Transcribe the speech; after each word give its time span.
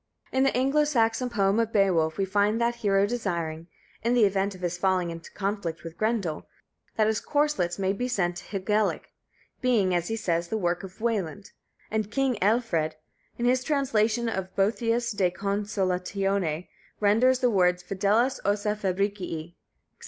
In 0.31 0.41
the 0.41 0.57
Anglo 0.57 0.83
Saxon 0.83 1.29
poem 1.29 1.59
of 1.59 1.71
Beowulf 1.71 2.17
we 2.17 2.25
find 2.25 2.59
that 2.59 2.77
hero 2.77 3.05
desiring, 3.05 3.67
in 4.03 4.15
the 4.15 4.25
event 4.25 4.55
of 4.55 4.61
his 4.61 4.75
falling 4.75 5.11
in 5.11 5.19
conflict 5.35 5.83
with 5.83 5.95
Grendel, 5.95 6.47
that 6.95 7.05
his 7.05 7.19
corslets 7.21 7.77
may 7.77 7.93
be 7.93 8.07
sent 8.07 8.37
to 8.37 8.45
Hygelac, 8.45 9.11
being, 9.61 9.93
as 9.93 10.07
he 10.07 10.15
says, 10.15 10.47
the 10.47 10.57
work 10.57 10.81
of 10.81 11.01
Weland; 11.01 11.51
and 11.91 12.09
king 12.09 12.33
Ælfred, 12.41 12.93
in 13.37 13.45
his 13.45 13.63
translation 13.63 14.27
of 14.27 14.55
Boethius 14.55 15.11
de 15.11 15.29
Consolatione, 15.29 16.67
renders 16.99 17.37
the 17.37 17.51
words 17.51 17.83
fidelis 17.83 18.39
ossa 18.43 18.75
Fabricii, 18.75 19.49
etc. 19.55 19.55